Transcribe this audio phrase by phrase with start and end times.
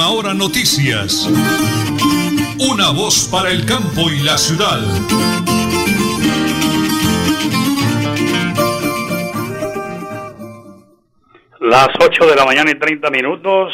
[0.00, 1.28] Última Hora Noticias.
[2.72, 4.80] Una voz para el campo y la ciudad.
[11.60, 13.72] Las 8 de la mañana y 30 minutos.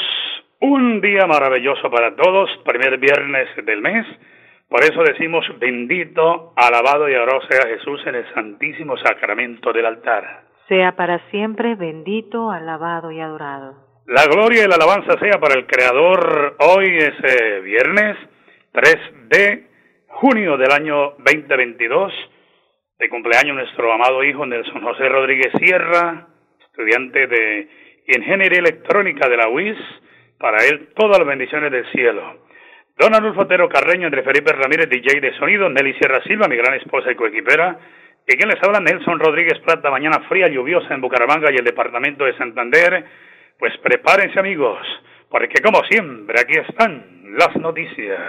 [0.60, 4.04] Un día maravilloso para todos, primer viernes del mes.
[4.68, 10.42] Por eso decimos bendito, alabado y adorado sea Jesús en el santísimo sacramento del altar.
[10.66, 13.85] Sea para siempre bendito, alabado y adorado.
[14.08, 16.54] La gloria y la alabanza sea para el Creador.
[16.60, 18.16] Hoy es viernes
[18.70, 18.96] 3
[19.28, 19.66] de
[20.06, 22.12] junio del año 2022.
[23.00, 26.28] De cumpleaños nuestro amado hijo Nelson José Rodríguez Sierra,
[26.60, 27.68] estudiante de
[28.06, 29.76] Ingeniería Electrónica de la UIS.
[30.38, 32.46] Para él todas las bendiciones del cielo.
[32.96, 36.74] Don Arnulfo Otero Carreño, André Felipe Ramírez, DJ de sonido, Nelly Sierra Silva, mi gran
[36.74, 37.76] esposa y coequipera,
[38.24, 42.24] y quien les habla, Nelson Rodríguez Plata, mañana fría, lluviosa en Bucaramanga y el departamento
[42.24, 43.04] de Santander.
[43.58, 44.78] Pues prepárense amigos,
[45.30, 48.20] porque como siempre aquí están las noticias.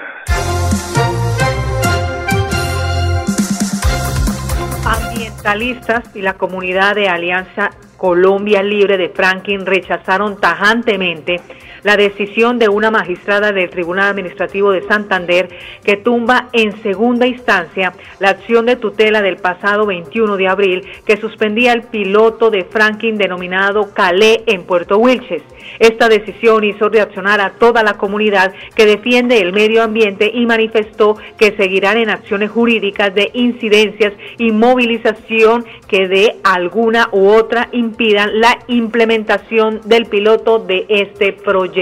[4.85, 11.41] Ambientalistas y la comunidad de Alianza Colombia Libre de Franklin rechazaron tajantemente
[11.87, 15.47] la decisión de una magistrada del Tribunal Administrativo de Santander
[15.85, 21.15] que tumba en segunda instancia la acción de tutela del pasado 21 de abril que
[21.15, 25.41] suspendía el piloto de Franklin denominado Calais en Puerto Wilches.
[25.79, 31.15] Esta decisión hizo reaccionar a toda la comunidad que defiende el medio ambiente y manifestó
[31.37, 38.41] que seguirán en acciones jurídicas de incidencias y movilización que de alguna u otra impidan
[38.41, 41.76] la implementación del piloto de este proyecto.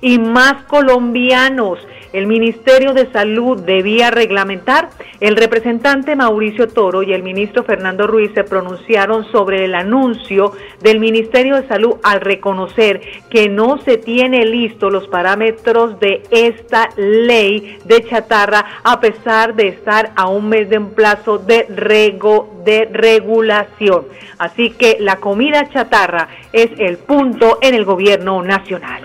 [0.00, 1.78] Y más colombianos
[2.12, 4.88] el Ministerio de Salud debía reglamentar.
[5.20, 11.00] El representante Mauricio Toro y el ministro Fernando Ruiz se pronunciaron sobre el anuncio del
[11.00, 17.78] Ministerio de Salud al reconocer que no se tiene listo los parámetros de esta ley
[17.84, 22.88] de chatarra a pesar de estar a un mes de un plazo de, rego, de
[22.90, 24.06] regulación.
[24.38, 28.97] Así que la comida chatarra es el punto en el gobierno nacional.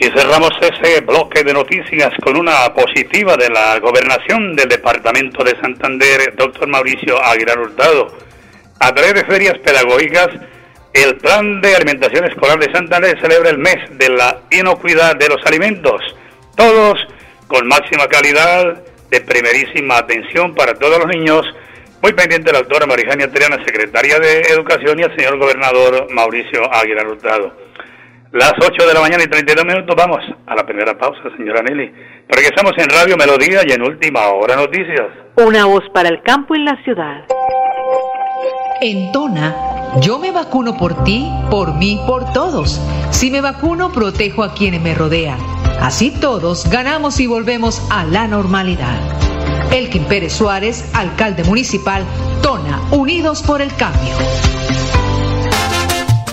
[0.00, 5.58] Y cerramos ese bloque de noticias con una positiva de la gobernación del departamento de
[5.60, 8.16] Santander, doctor Mauricio Aguilar Hurtado.
[8.78, 10.28] A través de ferias pedagógicas,
[10.92, 15.44] el plan de alimentación escolar de Santander celebra el mes de la inocuidad de los
[15.44, 16.00] alimentos,
[16.54, 16.98] todos
[17.48, 21.44] con máxima calidad, de primerísima atención para todos los niños.
[22.02, 27.08] Muy pendiente la doctora Marijania Triana, secretaria de Educación, y el señor gobernador Mauricio Aguilar
[27.08, 27.67] Hurtado.
[28.32, 31.90] Las 8 de la mañana y 32 minutos vamos a la primera pausa, señora Nelly.
[32.28, 35.06] Regresamos en Radio Melodía y en Última Hora Noticias.
[35.36, 37.24] Una voz para el campo y la ciudad.
[38.82, 39.56] En Tona,
[40.02, 42.78] yo me vacuno por ti, por mí, por todos.
[43.10, 45.38] Si me vacuno, protejo a quienes me rodean.
[45.80, 48.98] Así todos ganamos y volvemos a la normalidad.
[49.72, 52.04] Elkin Pérez Suárez, alcalde municipal,
[52.42, 54.14] Tona, Unidos por el Cambio.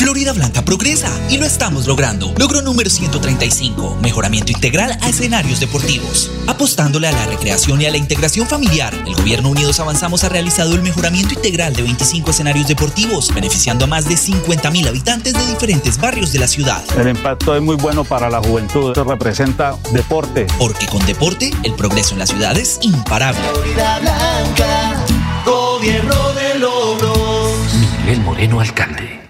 [0.00, 2.32] Florida Blanca progresa y lo estamos logrando.
[2.38, 6.30] Logro número 135, mejoramiento integral a escenarios deportivos.
[6.46, 10.74] Apostándole a la recreación y a la integración familiar, el Gobierno Unidos Avanzamos ha realizado
[10.74, 15.46] el mejoramiento integral de 25 escenarios deportivos, beneficiando a más de 50 mil habitantes de
[15.52, 16.82] diferentes barrios de la ciudad.
[16.98, 20.46] El impacto es muy bueno para la juventud, esto representa deporte.
[20.58, 23.42] Porque con deporte, el progreso en la ciudad es imparable.
[23.52, 25.04] Florida Blanca,
[25.44, 27.52] gobierno de logros.
[27.98, 29.29] Miguel Moreno, alcalde.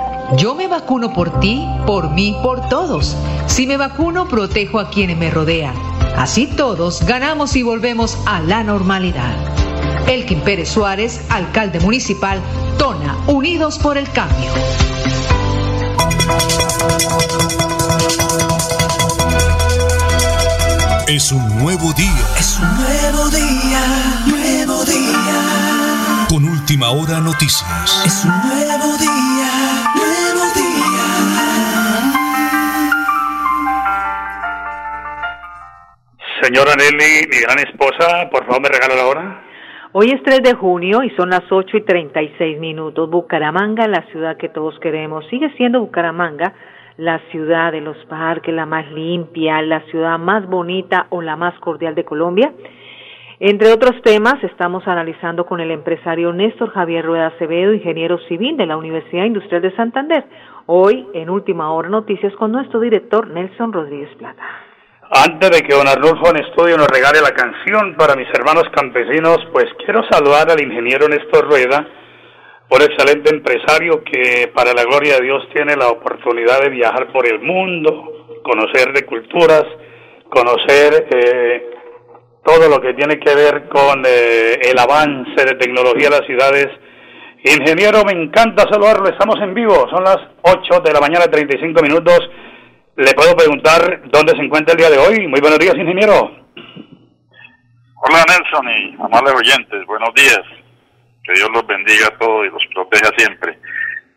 [0.37, 3.15] yo me vacuno por ti, por mí, por todos.
[3.47, 5.75] Si me vacuno, protejo a quienes me rodean.
[6.15, 9.35] Así todos ganamos y volvemos a la normalidad.
[10.07, 12.41] Elkin Pérez Suárez, alcalde municipal,
[12.77, 14.51] Tona, Unidos por el Cambio.
[21.07, 22.25] Es un nuevo día.
[22.39, 26.25] Es un nuevo día, nuevo día.
[26.29, 28.01] Con última hora noticias.
[28.05, 29.60] Es un nuevo día,
[36.41, 39.43] Señora Nelly, mi gran esposa, por favor me regala la hora.
[39.91, 43.07] Hoy es 3 de junio y son las 8 y 36 minutos.
[43.11, 45.23] Bucaramanga, la ciudad que todos queremos.
[45.27, 46.53] Sigue siendo Bucaramanga
[46.97, 51.53] la ciudad de los parques, la más limpia, la ciudad más bonita o la más
[51.59, 52.51] cordial de Colombia.
[53.39, 58.65] Entre otros temas, estamos analizando con el empresario Néstor Javier Rueda Acevedo, ingeniero civil de
[58.65, 60.25] la Universidad Industrial de Santander.
[60.65, 64.70] Hoy, en Última Hora Noticias, con nuestro director Nelson Rodríguez Plata.
[65.13, 69.39] Antes de que don Arnulfo en estudio nos regale la canción para mis hermanos campesinos,
[69.51, 71.85] pues quiero saludar al ingeniero Néstor Rueda,
[72.69, 77.27] un excelente empresario que para la gloria de Dios tiene la oportunidad de viajar por
[77.27, 79.65] el mundo, conocer de culturas,
[80.29, 81.69] conocer eh,
[82.45, 86.69] todo lo que tiene que ver con eh, el avance de tecnología de las ciudades.
[87.43, 92.29] Ingeniero, me encanta saludarlo, estamos en vivo, son las 8 de la mañana, 35 minutos.
[92.97, 95.25] ¿Le puedo preguntar dónde se encuentra el día de hoy?
[95.27, 96.29] Muy buenos días, ingeniero.
[98.03, 100.41] Hola Nelson y amables oyentes, buenos días.
[101.23, 103.57] Que Dios los bendiga a todos y los proteja siempre.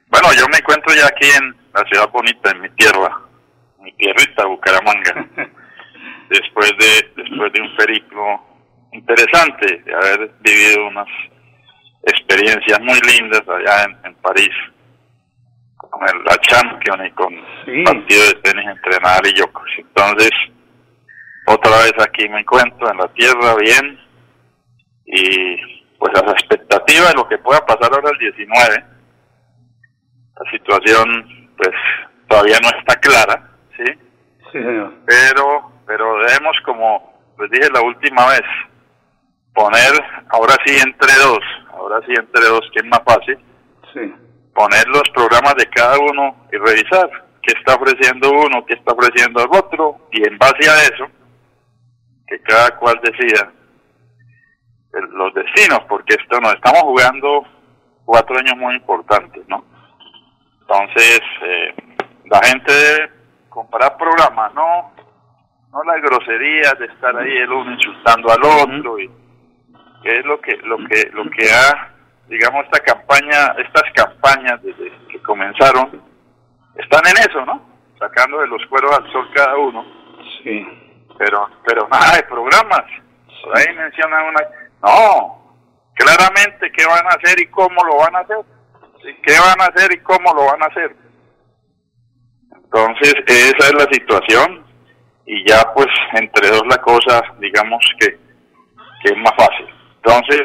[0.09, 3.17] Bueno, yo me encuentro ya aquí en la ciudad bonita, en mi tierra,
[3.79, 5.29] mi tierrita, Bucaramanga.
[6.31, 8.41] después de después de un periplo
[8.93, 11.09] interesante, de haber vivido unas
[12.03, 14.50] experiencias muy lindas allá en, en París,
[15.90, 17.34] con el, la Champions y con
[17.66, 19.78] el partido de tenis entre Nadal y Djokovic.
[19.78, 20.31] Entonces,
[21.46, 24.00] otra vez aquí me encuentro en la tierra bien
[25.06, 25.56] y
[25.98, 28.84] pues a la expectativa de lo que pueda pasar ahora el 19.
[30.36, 31.70] La situación pues
[32.28, 33.84] todavía no está clara, ¿sí?
[34.52, 34.92] Sí, señor.
[35.06, 38.42] Pero pero debemos como les dije la última vez
[39.54, 39.92] poner
[40.31, 41.40] ahora sí entre dos,
[41.72, 43.38] ahora sí entre dos que es más fácil.
[43.92, 44.14] Sí.
[44.55, 47.11] Poner los programas de cada uno y revisar
[47.43, 51.06] qué está ofreciendo uno, qué está ofreciendo el otro y en base a eso
[52.27, 53.53] que cada cual decida
[54.95, 57.45] el- los destinos, porque esto nos estamos jugando
[58.05, 59.65] cuatro años muy importantes, ¿no?
[60.61, 61.75] Entonces, eh,
[62.27, 63.11] la gente debe
[63.51, 64.93] comparar programas, no,
[65.73, 69.11] no las groserías de estar ahí el uno insultando al otro y
[70.03, 71.94] que es lo que, lo que, lo que ha,
[72.29, 76.03] digamos, esta campaña, estas campañas desde que comenzaron,
[76.76, 77.61] están en eso, ¿no?
[77.99, 79.85] Sacando de los cueros al sol cada uno
[80.43, 80.67] Sí.
[81.19, 82.85] pero pero nada de programas.
[83.43, 84.41] Por ahí mencionan una...
[84.82, 85.56] No,
[85.94, 88.38] claramente qué van a hacer y cómo lo van a hacer.
[89.23, 90.97] ¿Qué van a hacer y cómo lo van a hacer?
[92.56, 94.65] Entonces, esa es la situación
[95.27, 99.69] y ya pues entre dos la cosa, digamos que, que es más fácil.
[99.96, 100.43] Entonces,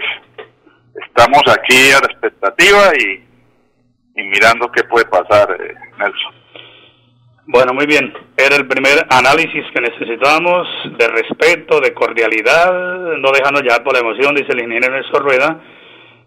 [1.06, 3.24] estamos aquí a la expectativa y,
[4.20, 6.39] y mirando qué puede pasar, eh, Nelson.
[7.51, 8.13] Bueno, muy bien.
[8.38, 10.68] Era el primer análisis que necesitábamos
[11.00, 12.72] de respeto, de cordialidad,
[13.18, 15.60] no dejando ya por la emoción, dice el ingeniero Nelson Rueda.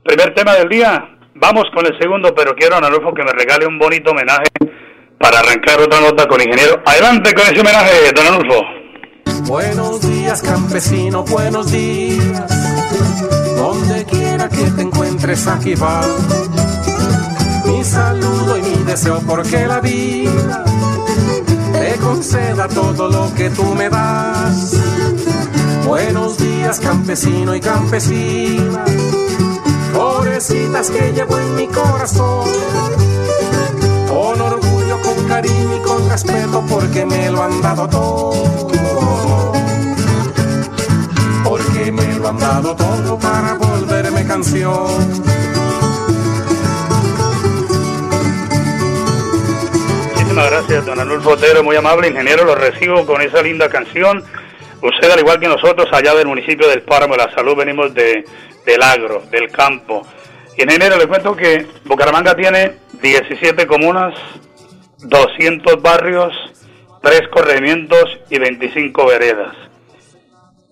[0.03, 1.17] Primer tema del día.
[1.35, 4.51] Vamos con el segundo, pero quiero, Ana Adolfo, que me regale un bonito homenaje
[5.19, 6.83] para arrancar otra nota con el ingeniero.
[6.85, 8.83] Adelante con ese homenaje, don Anulfo.
[9.47, 12.49] Buenos días, campesino, buenos días.
[13.57, 14.05] Donde
[14.49, 16.03] que te encuentres, aquí va.
[17.67, 20.65] Mi saludo y mi deseo, porque la vida
[21.73, 24.73] te conceda todo lo que tú me das.
[25.87, 28.85] Buenos días, campesino y campesina.
[29.93, 32.49] Florecitas que llevo en mi corazón.
[34.09, 39.53] Con orgullo, con cariño y con respeto, porque me lo han dado todo.
[41.45, 43.59] Porque me lo han dado todo para
[44.27, 44.73] canción.
[50.11, 54.25] Muchísimas gracias, don Anulfo Otero, muy amable ingeniero, lo recibo con esa linda canción.
[54.83, 58.25] Usted, al igual que nosotros, allá del municipio del Páramo de la Salud, venimos de,
[58.65, 60.07] del agro, del campo.
[60.57, 64.15] Ingeniero, le cuento que Bucaramanga tiene 17 comunas,
[64.99, 66.35] 200 barrios,
[67.03, 69.55] 3 corregimientos y 25 veredas.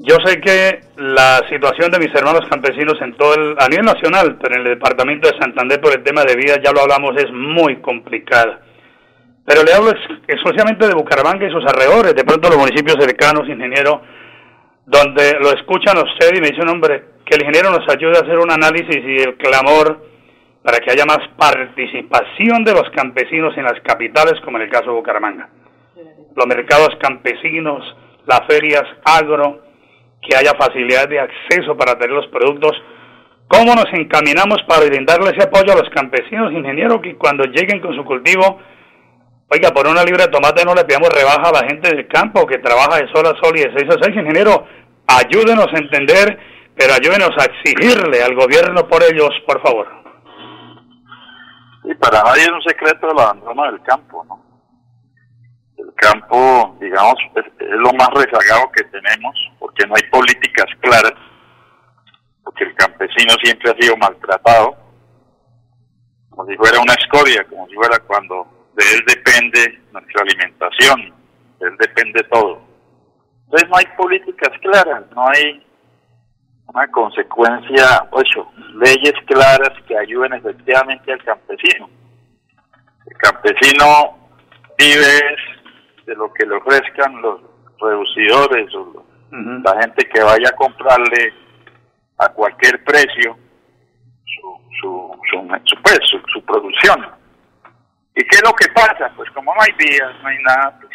[0.02, 4.38] Yo sé que la situación de mis hermanos campesinos en todo el, a nivel nacional,
[4.40, 7.30] pero en el departamento de Santander por el tema de vida, ya lo hablamos, es
[7.30, 8.62] muy complicada.
[9.44, 9.90] Pero le hablo
[10.26, 14.00] exclusivamente de Bucaramanga y sus alrededores, de pronto los municipios cercanos, ingeniero,
[14.86, 18.22] donde lo escuchan usted y me dice un hombre, que el ingeniero nos ayude a
[18.22, 20.02] hacer un análisis y el clamor
[20.62, 24.86] para que haya más participación de los campesinos en las capitales, como en el caso
[24.86, 25.50] de Bucaramanga.
[26.34, 27.84] Los mercados campesinos,
[28.24, 29.69] las ferias agro,
[30.22, 32.72] que haya facilidad de acceso para tener los productos.
[33.48, 37.94] ¿Cómo nos encaminamos para brindarle ese apoyo a los campesinos, ingenieros, que cuando lleguen con
[37.96, 38.60] su cultivo,
[39.48, 42.46] oiga, por una libra de tomate no le pidamos rebaja a la gente del campo
[42.46, 44.66] que trabaja de sol a sol y de seis a seis, ingeniero,
[45.06, 46.38] ayúdenos a entender,
[46.76, 49.88] pero ayúdenos a exigirle al gobierno por ellos, por favor.
[51.84, 54.40] Y para nadie es un secreto el abandono del campo, ¿no?
[55.76, 59.34] El campo, digamos, es, lo más rezagado que tenemos,
[59.80, 61.14] porque no hay políticas claras,
[62.44, 64.76] porque el campesino siempre ha sido maltratado,
[66.28, 71.14] como si fuera una escoria, como si fuera cuando de él depende nuestra alimentación,
[71.58, 72.60] de él depende todo.
[73.44, 75.66] Entonces no hay políticas claras, no hay
[76.66, 81.88] una consecuencia, ocho, leyes claras que ayuden efectivamente al campesino.
[83.06, 84.18] El campesino
[84.78, 85.36] vive
[86.06, 87.40] de lo que le ofrezcan los
[87.80, 91.32] reducidores o la gente que vaya a comprarle
[92.18, 93.36] a cualquier precio
[94.24, 95.18] su, su,
[95.64, 95.98] su, pues,
[96.32, 97.06] su, producción.
[98.14, 99.12] ¿Y qué es lo que pasa?
[99.16, 100.92] Pues como no hay vías, no hay nada, pues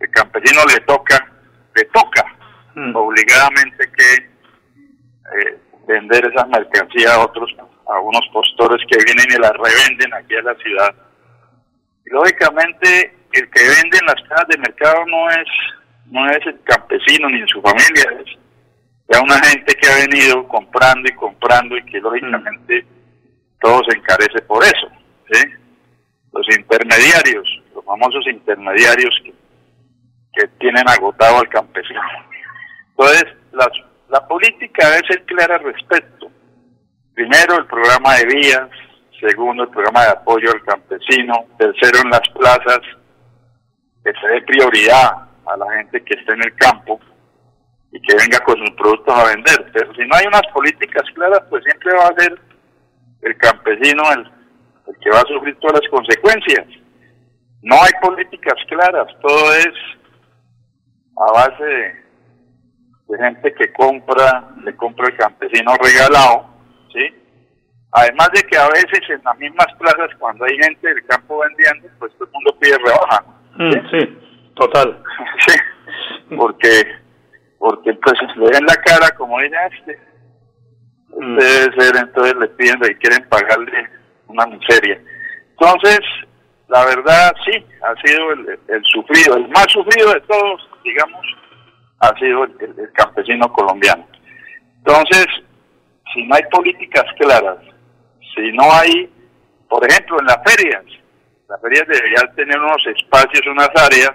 [0.00, 1.18] el campesino le toca,
[1.74, 2.24] le toca
[2.94, 7.54] obligadamente que eh, vender esas mercancías a otros,
[7.86, 10.94] a unos postores que vienen y las revenden aquí a la ciudad.
[12.06, 15.48] Y lógicamente el que vende en las casas de mercado no es
[16.10, 18.36] no es el campesino ni su familia, es
[19.08, 22.86] ya una gente que ha venido comprando y comprando y que lógicamente
[23.60, 24.88] todo se encarece por eso.
[26.32, 29.32] Los intermediarios, los famosos intermediarios que,
[30.32, 32.00] que tienen agotado al campesino.
[32.90, 33.68] Entonces, las,
[34.08, 36.30] la política debe ser clara al respecto.
[37.14, 38.70] Primero, el programa de vías.
[39.20, 41.46] Segundo, el programa de apoyo al campesino.
[41.58, 42.80] Tercero, en las plazas,
[44.04, 47.00] que se dé prioridad a la gente que esté en el campo
[47.92, 49.70] y que venga con sus productos a vender.
[49.72, 52.40] Pero si no hay unas políticas claras, pues siempre va a ser
[53.22, 54.30] el campesino el,
[55.00, 56.66] que va a sufrir todas las consecuencias.
[57.62, 59.74] No hay políticas claras, todo es
[61.16, 66.48] a base de, gente que compra, le compra el campesino regalado,
[66.92, 67.14] ¿sí?
[67.92, 71.88] Además de que a veces en las mismas plazas, cuando hay gente del campo vendiendo,
[71.98, 73.24] pues todo el mundo pide rebaja.
[73.56, 74.29] Mm, sí,
[74.60, 75.02] total.
[75.46, 76.84] sí, porque,
[77.58, 79.98] porque entonces pues, le ven la cara como ella este.
[81.16, 81.36] Mm.
[81.36, 83.90] Debe ser, entonces le piden y quieren pagarle
[84.28, 85.00] una miseria.
[85.50, 86.00] Entonces,
[86.68, 91.26] la verdad sí, ha sido el, el sufrido, el más sufrido de todos, digamos,
[92.00, 94.06] ha sido el, el, campesino colombiano.
[94.78, 95.26] Entonces,
[96.14, 97.58] si no hay políticas claras,
[98.34, 99.12] si no hay,
[99.68, 100.84] por ejemplo, en las ferias,
[101.48, 104.12] las ferias deberían tener unos espacios, unas áreas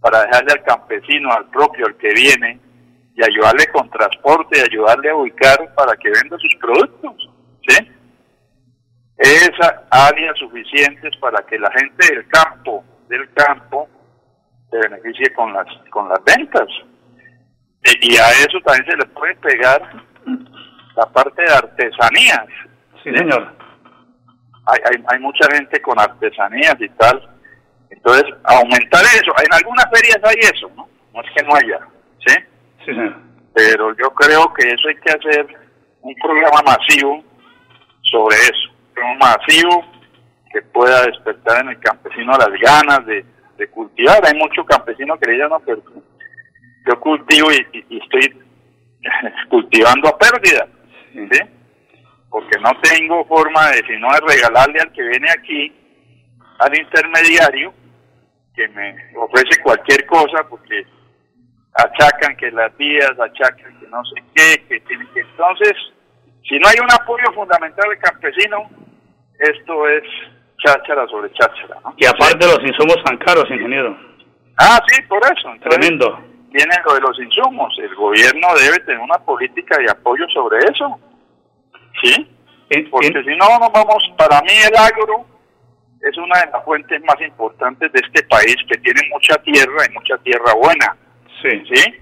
[0.00, 2.60] para dejarle al campesino, al propio, al que viene,
[3.14, 7.30] y ayudarle con transporte, y ayudarle a ubicar para que venda sus productos,
[7.66, 7.92] ¿sí?
[9.16, 13.88] Esas áreas suficientes para que la gente del campo, del campo,
[14.70, 16.68] se beneficie con las, con las ventas.
[18.00, 19.82] Y, a eso también se le puede pegar
[20.94, 22.46] la parte de artesanías.
[23.02, 23.58] Sí, señor
[24.68, 27.28] hay, hay, hay mucha gente con artesanías y tal.
[27.90, 29.32] Entonces, aumentar eso.
[29.44, 30.88] En algunas ferias hay eso, ¿no?
[31.14, 31.80] No es que no haya,
[32.26, 32.34] ¿sí?
[32.84, 32.92] Sí,
[33.54, 35.46] Pero yo creo que eso hay que hacer
[36.02, 37.24] un programa masivo
[38.02, 38.70] sobre eso.
[38.70, 39.84] Un programa masivo
[40.52, 43.24] que pueda despertar en el campesino las ganas de,
[43.56, 44.24] de cultivar.
[44.26, 45.82] Hay muchos campesinos que le no, pero
[46.86, 48.42] yo cultivo y, y estoy
[49.50, 50.66] cultivando a pérdida,
[51.12, 51.40] ¿sí?
[52.30, 55.72] porque no tengo forma de sino de regalarle al que viene aquí,
[56.58, 57.72] al intermediario,
[58.54, 60.84] que me ofrece cualquier cosa, porque
[61.74, 65.20] achacan que las vías, achacan que no sé qué, que tiene que...
[65.20, 65.72] Entonces,
[66.48, 68.68] si no hay un apoyo fundamental del campesino,
[69.38, 70.02] esto es
[70.64, 71.78] cháchara sobre cháchara.
[71.84, 71.94] ¿no?
[71.96, 73.96] Y aparte los insumos tan caros, ingeniero.
[74.58, 75.50] Ah, sí, por eso.
[75.52, 76.18] Entonces, Tremendo.
[76.50, 77.72] Viene lo de los insumos.
[77.78, 80.98] El gobierno debe tener una política de apoyo sobre eso.
[82.02, 82.26] ¿Sí?
[82.90, 84.02] Porque si no, nos vamos.
[84.16, 85.26] Para mí, el agro
[86.00, 89.92] es una de las fuentes más importantes de este país que tiene mucha tierra y
[89.94, 90.96] mucha tierra buena.
[91.42, 91.62] Sí.
[91.72, 91.94] ¿Sí?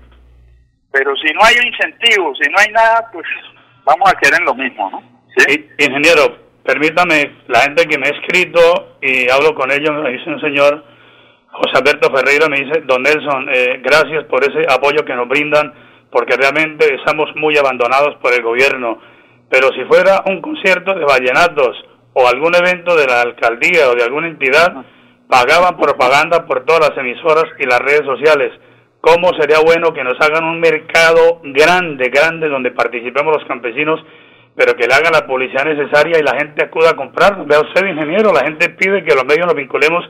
[0.92, 3.26] Pero si no hay incentivos, si no hay nada, pues
[3.84, 5.02] vamos a quedar en lo mismo, ¿no?
[5.36, 5.68] ¿Sí?
[5.78, 10.40] Ingeniero, permítame, la gente que me ha escrito y hablo con ellos, me dice un
[10.40, 10.84] señor,
[11.52, 15.72] José Alberto Ferreira, me dice, don Nelson, eh, gracias por ese apoyo que nos brindan,
[16.10, 18.98] porque realmente estamos muy abandonados por el gobierno.
[19.50, 21.76] Pero si fuera un concierto de vallenatos
[22.18, 24.72] o algún evento de la alcaldía o de alguna entidad,
[25.28, 28.52] pagaban propaganda por todas las emisoras y las redes sociales.
[29.02, 34.00] ¿Cómo sería bueno que nos hagan un mercado grande, grande, donde participemos los campesinos,
[34.56, 37.44] pero que le hagan la publicidad necesaria y la gente acuda a comprar?
[37.44, 40.02] Vea usted, ingeniero, la gente pide que los medios nos vinculemos,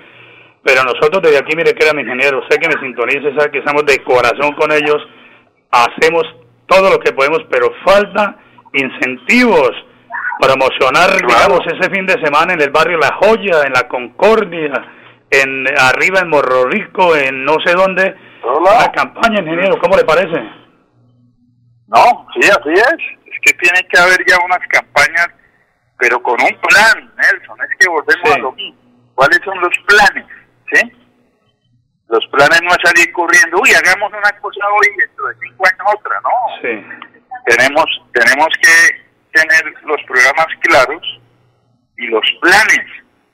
[0.63, 3.99] pero nosotros desde aquí, mire, mi ingeniero, sé que me sintonice, sabe que estamos de
[4.05, 5.03] corazón con ellos,
[5.73, 6.23] hacemos
[6.67, 8.37] todo lo que podemos, pero falta
[8.75, 9.73] incentivos,
[10.39, 14.73] promocionar, digamos, ese fin de semana en el barrio La Joya, en La Concordia,
[15.31, 18.15] en arriba en Morro Rico, en no sé dónde,
[18.65, 20.39] la campaña, ingeniero, ¿cómo le parece?
[21.89, 22.99] No, sí, así es.
[23.27, 25.29] Es que tiene que haber ya unas campañas,
[25.99, 27.59] pero con un plan, Nelson.
[27.63, 28.79] Es que volvemos a lo mismo.
[29.15, 30.27] ¿Cuáles son los planes?
[30.73, 30.93] ¿Sí?
[32.09, 35.65] Los planes no es salir corriendo, uy, hagamos una cosa hoy y dentro de cinco
[35.67, 36.31] años otra, ¿no?
[36.63, 36.87] Sí.
[37.47, 39.06] Tenemos, tenemos que
[39.37, 41.21] tener los programas claros
[41.99, 42.87] y los planes.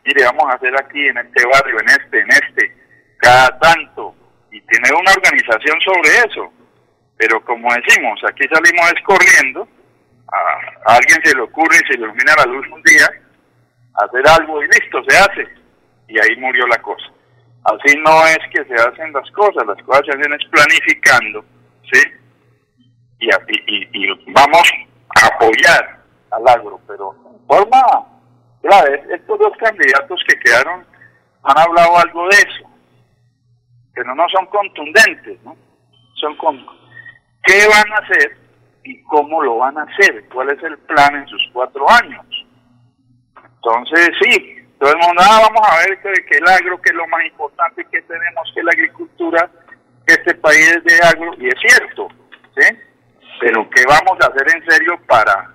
[0.04, 2.76] Mire, vamos a hacer aquí en este barrio, en este, en este,
[3.18, 4.14] cada tanto,
[4.50, 6.52] y tener una organización sobre eso.
[7.16, 9.68] Pero como decimos, aquí salimos escorriendo,
[10.26, 13.06] a, alguien se le ocurre y se ilumina la luz un día,
[13.94, 15.48] hacer algo y listo, se hace.
[16.08, 17.06] Y ahí murió la cosa.
[17.64, 21.44] Así no es que se hacen las cosas, las cosas se hacen es planificando,
[21.92, 22.02] ¿sí?
[23.20, 24.68] Y, y, y vamos
[25.20, 27.82] apoyar al agro, pero en forma,
[28.62, 30.84] claro, estos dos candidatos que quedaron
[31.42, 32.70] han hablado algo de eso,
[33.94, 35.56] pero no son contundentes, ¿no?
[36.14, 36.64] Son con
[37.44, 38.36] qué van a hacer
[38.84, 42.26] y cómo lo van a hacer, cuál es el plan en sus cuatro años.
[43.36, 46.96] Entonces, sí, todo el mundo, ah, vamos a ver que, que, el agro, que es
[46.96, 49.50] lo más importante que tenemos, que la agricultura,
[50.06, 52.08] que este país es de agro, y es cierto,
[52.56, 52.76] ¿sí?
[53.42, 55.50] Pero ¿qué vamos a hacer en serio para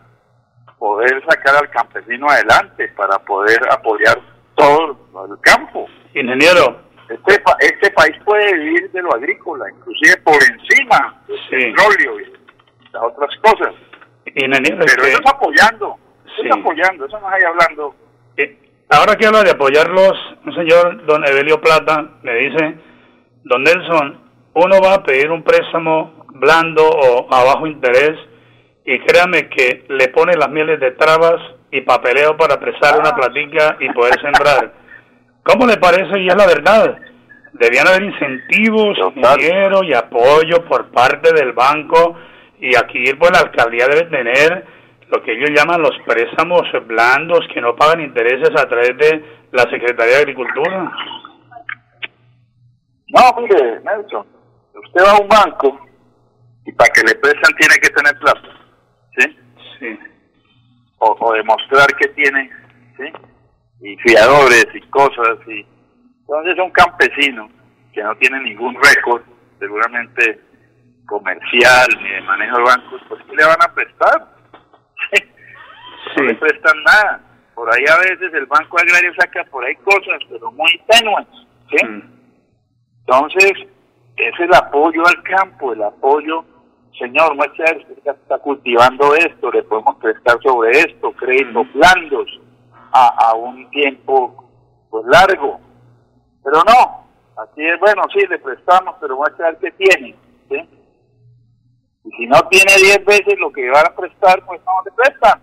[0.77, 4.19] poder sacar al campesino adelante, para poder apoyar
[4.55, 4.97] todo
[5.31, 5.87] el campo?
[6.13, 6.81] Ingeniero.
[7.09, 11.71] Este, este país puede vivir de lo agrícola, inclusive por encima del Sí.
[11.73, 12.33] petróleo y
[12.91, 13.73] las otras cosas.
[14.35, 15.95] Ingeniero, Pero eso que- es apoyando,
[16.25, 16.47] eso Sí.
[16.49, 17.95] es apoyando, eso no es ahí hablando.
[18.89, 20.13] Ahora que habla de apoyarlos,
[20.45, 22.77] un señor, don Evelio Plata, me dice,
[23.43, 24.21] don Nelson,
[24.53, 28.17] uno va a pedir un préstamo blando o a bajo interés
[28.85, 33.75] y créame que le pone las mieles de trabas y papeleo para prestar una platica
[33.79, 34.73] y poder sembrar.
[35.43, 36.19] ¿Cómo le parece?
[36.19, 36.97] Y es la verdad.
[37.53, 42.15] Debían haber incentivos, dinero y apoyo por parte del banco
[42.59, 44.65] y aquí pues la alcaldía debe tener
[45.09, 49.63] lo que ellos llaman los préstamos blandos que no pagan intereses a través de la
[49.63, 50.91] Secretaría de Agricultura.
[53.07, 54.25] No, mire, Nelson,
[54.75, 55.86] usted va a un banco
[56.67, 58.49] y para que le prestan tiene que tener plata,
[59.17, 59.37] ¿sí?
[59.79, 59.99] Sí.
[60.99, 62.51] O, o demostrar que tiene,
[62.97, 63.05] ¿sí?
[63.81, 65.65] Y fiadores y cosas, y
[66.19, 67.49] entonces un campesino
[67.93, 69.21] que no tiene ningún récord,
[69.59, 70.41] seguramente
[71.07, 74.27] comercial ni de manejo de bancos, pues ¿qué le van a prestar?
[76.15, 77.21] No le prestan nada.
[77.53, 81.27] Por ahí a veces el Banco Agrario saca por ahí cosas, pero muy tenues,
[81.69, 81.77] ¿sí?
[83.01, 83.51] Entonces,
[84.15, 86.45] es el apoyo al campo, el apoyo,
[86.97, 92.39] señor, muestra usted está cultivando esto, le podemos prestar sobre esto, créditos blandos
[92.91, 94.45] a, a un tiempo
[94.89, 95.59] pues largo.
[96.43, 97.07] Pero no,
[97.43, 100.15] aquí es bueno, sí, le prestamos, pero muestra que tiene,
[100.49, 100.69] ¿sí?
[102.05, 105.41] Y si no tiene 10 veces lo que van a prestar, pues no le prestan,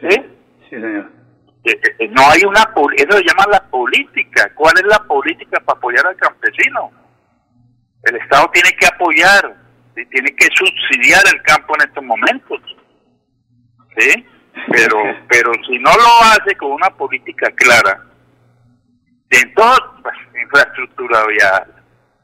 [0.00, 0.36] ¿sí?
[0.68, 1.10] Sí, señor.
[1.64, 2.60] Eh, eh, no hay una
[2.94, 6.90] eso se llama la política cuál es la política para apoyar al campesino
[8.04, 9.63] el estado tiene que apoyar.
[9.94, 12.60] Tiene que subsidiar el campo en estos momentos.
[13.98, 14.26] Sí
[14.70, 14.96] pero
[15.28, 18.02] pero si no lo hace con una política clara
[19.30, 21.74] en todo pues, infraestructura vial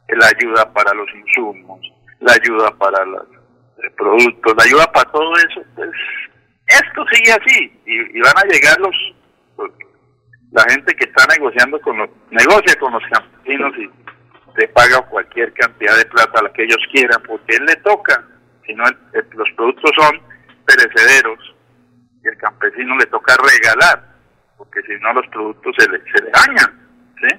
[0.09, 1.81] la ayuda para los insumos
[2.21, 5.91] la ayuda para los eh, productos la ayuda para todo eso pues
[6.67, 8.95] esto sigue así y, y van a llegar los,
[9.59, 9.71] los,
[10.53, 13.89] la gente que está negociando con los, negocia con los campesinos y
[14.61, 18.23] se paga cualquier cantidad de plata a la que ellos quieran, porque él le toca,
[18.67, 20.21] si no los productos son
[20.67, 21.55] perecederos
[22.23, 24.05] y el campesino le toca regalar,
[24.59, 27.37] porque si no los productos se le, se le dañan, ¿sí?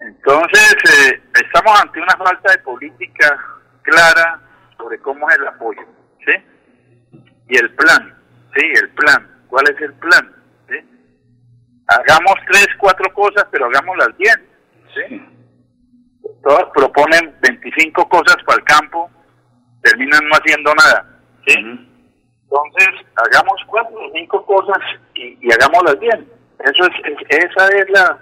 [0.00, 3.38] Entonces, eh, estamos ante una falta de política
[3.82, 4.40] clara
[4.78, 5.82] sobre cómo es el apoyo,
[6.24, 7.22] ¿sí?
[7.48, 8.14] Y el plan,
[8.54, 8.66] ¿sí?
[8.82, 9.28] El plan.
[9.48, 10.36] ¿Cuál es el plan?
[11.88, 14.48] Hagamos tres, cuatro cosas, pero hagámoslas bien,
[14.94, 15.41] ¿sí?
[16.42, 19.10] Todas proponen 25 cosas para el campo,
[19.82, 21.06] terminan no haciendo nada,
[21.46, 21.54] ¿sí?
[21.58, 24.78] Entonces, hagamos cuatro o cinco cosas
[25.14, 26.28] y, y hagámoslas bien.
[26.58, 28.18] Eso es, es, esa es la,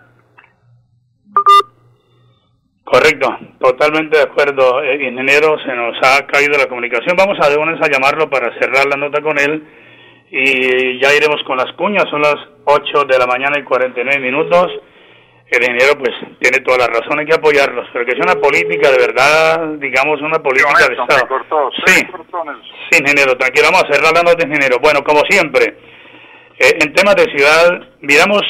[2.91, 7.57] Correcto, totalmente de acuerdo, eh, ingeniero, se nos ha caído la comunicación, vamos a de
[7.57, 9.63] una vez a llamarlo para cerrar la nota con él
[10.29, 12.35] y ya iremos con las cuñas, son las
[12.65, 14.73] 8 de la mañana y 49 minutos,
[15.51, 16.11] el ingeniero pues
[16.41, 20.21] tiene toda la razón, hay que apoyarlos, pero que es una política de verdad, digamos
[20.21, 21.71] una política de Estado.
[21.87, 22.03] sí,
[22.91, 24.79] sí, ingeniero, tranquilo, vamos a cerrar la nota, ingeniero.
[24.81, 25.77] Bueno, como siempre,
[26.59, 28.43] eh, en temas de ciudad, miramos,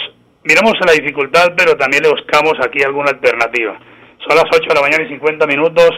[0.45, 3.79] miramos la dificultad, pero también le buscamos aquí alguna alternativa
[4.27, 5.91] son las 8 de la mañana y 50 minutos.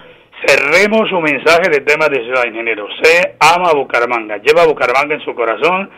[0.46, 2.86] Cerremos su mensaje de temas de Ciudad Ingeniero.
[3.02, 5.90] Se ama Bucaramanga, lleva a Bucaramanga en su corazón.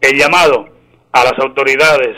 [0.00, 0.68] El llamado
[1.12, 2.16] a las autoridades,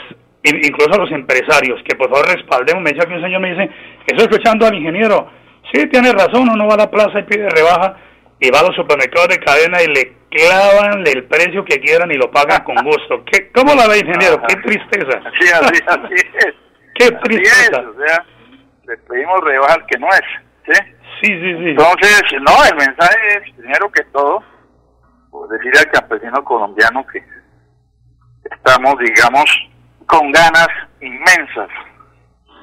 [0.48, 2.82] incluso a los empresarios, que por favor respaldemos.
[2.82, 3.70] Me dice que un señor me dice,
[4.06, 5.30] estoy escuchando al ingeniero.
[5.72, 7.96] Sí, tiene razón, uno va a la plaza y pide rebaja
[8.40, 12.14] y va a los supermercados de cadena y le clavan el precio que quieran y
[12.14, 13.24] lo pagan con gusto.
[13.24, 14.40] ¿Qué, ¿Cómo la ve, ingeniero?
[14.48, 15.20] Qué tristeza.
[15.40, 16.54] Sí, así, así es.
[16.94, 17.82] Qué tristeza
[18.88, 20.20] le pedimos rebaja al que no es,
[20.64, 20.82] ¿sí?
[21.20, 21.70] Sí, sí, sí.
[21.70, 24.42] Entonces, no, el mensaje es, primero que todo,
[25.30, 27.22] pues decirle al campesino colombiano que
[28.50, 29.44] estamos, digamos,
[30.08, 30.68] con ganas
[31.00, 31.68] inmensas,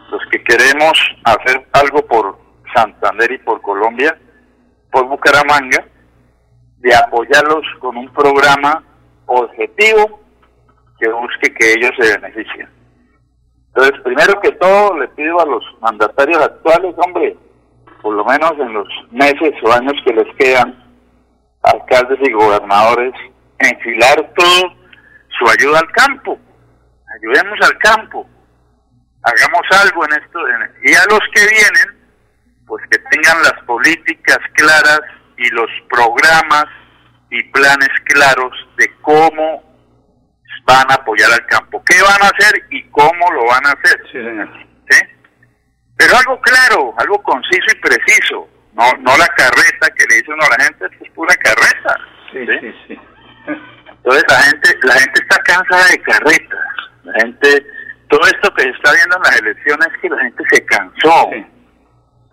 [0.09, 2.37] los que queremos hacer algo por
[2.73, 4.17] Santander y por Colombia,
[4.91, 5.85] por Bucaramanga,
[6.77, 8.83] de apoyarlos con un programa
[9.27, 10.19] objetivo
[10.99, 12.69] que busque que ellos se beneficien.
[13.67, 17.37] Entonces, primero que todo, le pido a los mandatarios actuales, hombre,
[18.01, 20.83] por lo menos en los meses o años que les quedan,
[21.61, 23.13] alcaldes y gobernadores,
[23.59, 24.73] enfilar todo
[25.37, 26.39] su ayuda al campo.
[27.15, 28.27] Ayudemos al campo.
[29.23, 30.39] Hagamos algo en esto.
[30.83, 32.05] y a los que vienen,
[32.67, 35.01] pues que tengan las políticas claras
[35.37, 36.65] y los programas
[37.29, 39.63] y planes claros de cómo
[40.65, 41.83] van a apoyar al campo.
[41.85, 44.01] ¿Qué van a hacer y cómo lo van a hacer?
[44.11, 44.49] Sí, señor.
[44.89, 44.99] ¿Sí?
[45.97, 48.49] Pero algo claro, algo conciso y preciso.
[48.73, 51.97] No, no la carreta que le dice uno a la gente, es pura carreta.
[52.31, 52.99] Sí, sí, sí.
[53.87, 56.59] Entonces la gente, la gente está cansada de carretas.
[57.05, 57.65] La gente,
[58.09, 61.29] todo esto que se está viendo en las elecciones es que la gente se cansó.
[61.31, 61.45] Sí.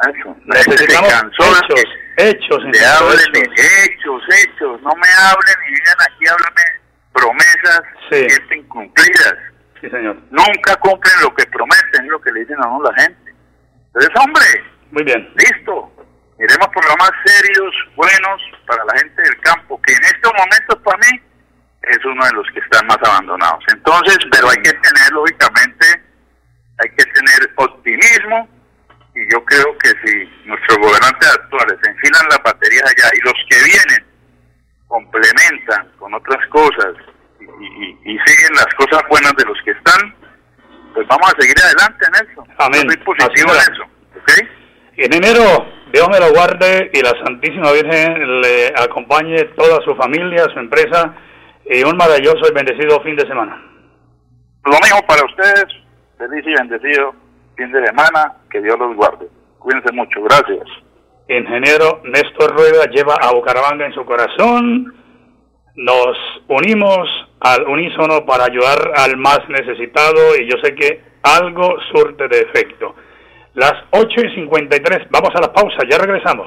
[0.03, 0.37] Eso.
[0.47, 1.85] La gente se cansó hechos,
[2.17, 4.83] hechos, hablen hechos, hechos.
[4.83, 6.63] No me hablen y digan aquí, háblame
[7.13, 8.29] promesas sí.
[8.29, 9.35] siempre incumplidas.
[9.81, 10.17] Sí, señor.
[10.31, 13.35] Nunca cumplen lo que prometen, lo que le dicen a uno la gente.
[13.87, 14.45] Entonces, hombre,
[14.91, 15.29] muy bien.
[15.37, 15.91] Listo.
[16.39, 21.21] Iremos programas serios, buenos para la gente del campo, que en estos momentos para mí
[22.03, 23.65] es uno de los que están más abandonados.
[23.73, 25.87] Entonces, pero hay que tener, lógicamente,
[26.83, 28.49] hay que tener optimismo
[29.15, 33.57] y yo creo que si nuestros gobernantes actuales enfilan las baterías allá y los que
[33.65, 34.07] vienen
[34.89, 36.95] complementan con otras cosas
[37.41, 40.15] y, siguen las cosas buenas de los que están,
[40.95, 42.47] pues vamos a seguir adelante, Nelson.
[42.59, 42.83] Amén.
[42.89, 43.83] Yo positivo en eso,
[44.17, 44.31] ¿ok?
[44.97, 50.45] En enero, Dios me lo guarde y la Santísima Virgen le acompañe toda su familia,
[50.53, 51.15] su empresa
[51.67, 53.61] y un maravilloso y bendecido fin de semana.
[54.65, 55.67] Lo mismo para ustedes,
[56.19, 57.15] feliz y bendecido
[57.57, 59.29] fin de semana, que Dios los guarde.
[59.59, 60.69] Cuídense mucho, gracias
[61.39, 64.95] ingeniero Néstor Rueda lleva a Bucaramanga en su corazón.
[65.75, 66.17] Nos
[66.49, 67.09] unimos
[67.41, 72.95] al unísono para ayudar al más necesitado y yo sé que algo surte de efecto.
[73.55, 76.47] Las 8 y 53, vamos a la pausa, ya regresamos.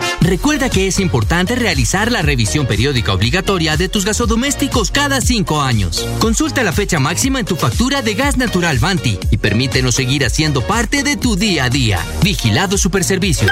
[0.21, 6.07] Recuerda que es importante realizar la revisión periódica obligatoria de tus gasodomésticos cada cinco años.
[6.19, 10.61] Consulta la fecha máxima en tu factura de gas natural Vanti y permítenos seguir haciendo
[10.61, 11.99] parte de tu día a día.
[12.23, 13.51] Vigilado Superservicios.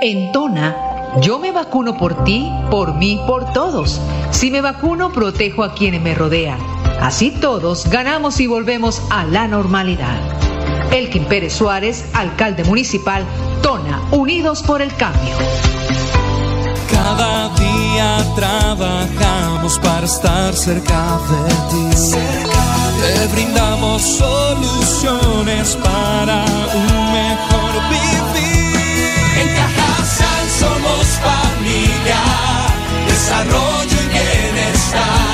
[0.00, 0.74] En Tona,
[1.20, 4.00] yo me vacuno por ti, por mí, por todos.
[4.30, 6.58] Si me vacuno, protejo a quienes me rodean.
[6.98, 10.18] Así todos ganamos y volvemos a la normalidad.
[10.92, 13.24] Elkin Pérez Suárez, alcalde municipal,
[13.64, 15.38] Tona, Unidos por el Cambio.
[16.92, 21.96] Cada día trabajamos para estar cerca de ti.
[23.00, 29.14] Te brindamos soluciones para un mejor vivir.
[29.40, 32.20] En Cajasal somos familia,
[33.08, 35.33] desarrollo y bienestar.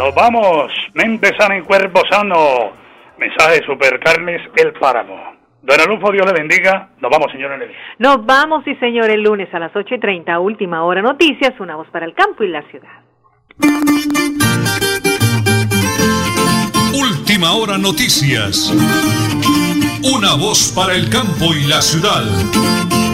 [0.00, 0.72] Nos vamos.
[0.94, 2.72] Mente sana y cuerpo sano.
[3.18, 5.14] Mensaje Supercarnes El Páramo.
[5.62, 6.88] Don Alonso, Dios le bendiga.
[7.00, 7.74] Nos vamos, señor Nelly.
[7.98, 11.76] Nos vamos, sí, señor, el lunes a las 8 y 30, última hora noticias, una
[11.76, 12.88] voz para el campo y la ciudad.
[16.94, 18.72] Última hora noticias.
[20.02, 23.09] Una voz para el campo y la ciudad.